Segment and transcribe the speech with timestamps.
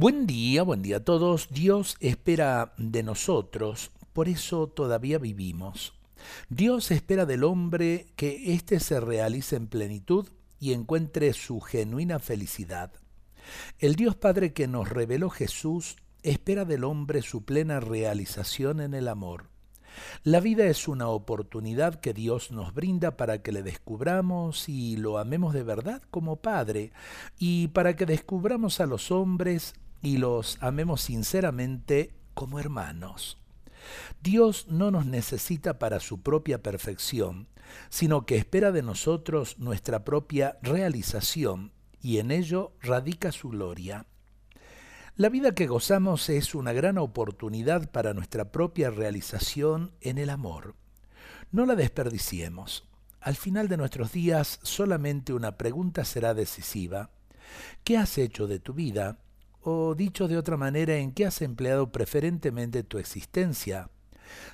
[0.00, 1.48] Buen día, buen día a todos.
[1.50, 5.92] Dios espera de nosotros, por eso todavía vivimos.
[6.48, 10.28] Dios espera del hombre que éste se realice en plenitud
[10.60, 12.92] y encuentre su genuina felicidad.
[13.80, 19.08] El Dios Padre que nos reveló Jesús espera del hombre su plena realización en el
[19.08, 19.46] amor.
[20.22, 25.18] La vida es una oportunidad que Dios nos brinda para que le descubramos y lo
[25.18, 26.92] amemos de verdad como Padre,
[27.36, 33.38] y para que descubramos a los hombres y los amemos sinceramente como hermanos.
[34.22, 37.48] Dios no nos necesita para su propia perfección,
[37.88, 44.06] sino que espera de nosotros nuestra propia realización, y en ello radica su gloria.
[45.16, 50.76] La vida que gozamos es una gran oportunidad para nuestra propia realización en el amor.
[51.50, 52.84] No la desperdiciemos.
[53.20, 57.10] Al final de nuestros días solamente una pregunta será decisiva.
[57.82, 59.18] ¿Qué has hecho de tu vida?
[59.70, 63.90] O dicho de otra manera, ¿en qué has empleado preferentemente tu existencia?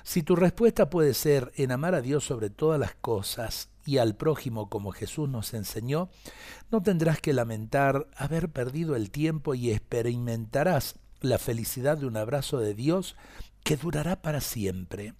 [0.03, 4.17] Si tu respuesta puede ser en amar a Dios sobre todas las cosas y al
[4.17, 6.09] prójimo como Jesús nos enseñó,
[6.69, 12.59] no tendrás que lamentar haber perdido el tiempo y experimentarás la felicidad de un abrazo
[12.59, 13.15] de Dios
[13.63, 15.13] que durará para siempre.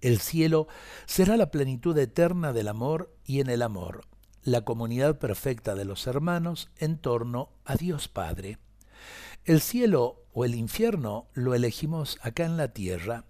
[0.00, 0.66] El cielo
[1.04, 4.02] será la plenitud eterna del amor y en el amor,
[4.42, 8.58] la comunidad perfecta de los hermanos en torno a Dios Padre.
[9.44, 13.24] El cielo o el infierno lo elegimos acá en la tierra,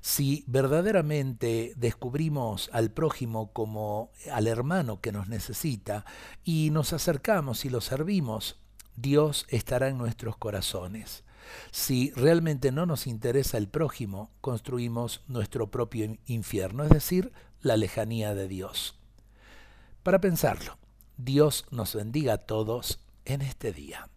[0.00, 6.04] si verdaderamente descubrimos al prójimo como al hermano que nos necesita
[6.44, 8.60] y nos acercamos y lo servimos,
[8.94, 11.24] Dios estará en nuestros corazones.
[11.72, 18.34] Si realmente no nos interesa el prójimo, construimos nuestro propio infierno, es decir, la lejanía
[18.34, 18.98] de Dios.
[20.02, 20.78] Para pensarlo,
[21.16, 24.08] Dios nos bendiga a todos en este día.